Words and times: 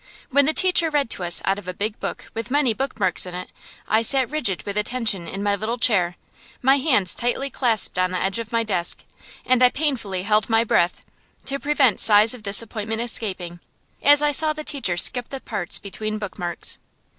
When 0.31 0.47
the 0.47 0.53
teacher 0.55 0.89
read 0.89 1.11
to 1.11 1.23
us 1.23 1.43
out 1.45 1.59
of 1.59 1.67
a 1.67 1.75
big 1.75 1.99
book 1.99 2.25
with 2.33 2.49
many 2.49 2.73
bookmarks 2.73 3.27
in 3.27 3.35
it, 3.35 3.51
I 3.87 4.01
sat 4.01 4.31
rigid 4.31 4.63
with 4.63 4.75
attention 4.75 5.27
in 5.27 5.43
my 5.43 5.55
little 5.55 5.77
chair, 5.77 6.15
my 6.63 6.77
hands 6.77 7.13
tightly 7.13 7.51
clasped 7.51 7.99
on 7.99 8.09
the 8.09 8.19
edge 8.19 8.39
of 8.39 8.51
my 8.51 8.63
desk; 8.63 9.03
and 9.45 9.61
I 9.61 9.69
painfully 9.69 10.23
held 10.23 10.49
my 10.49 10.63
breath, 10.63 11.05
to 11.45 11.59
prevent 11.59 11.99
sighs 11.99 12.33
of 12.33 12.41
disappointment 12.41 12.99
escaping, 13.03 13.59
as 14.01 14.23
I 14.23 14.31
saw 14.31 14.53
the 14.53 14.63
teacher 14.63 14.97
skip 14.97 15.29
the 15.29 15.39
parts 15.39 15.77
between 15.77 16.17
bookmarks. 16.17 16.79